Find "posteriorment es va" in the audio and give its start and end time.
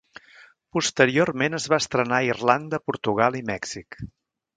0.77-1.79